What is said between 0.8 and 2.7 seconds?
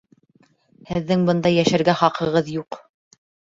Һеҙҙең бында йәшәргә хаҡығыҙ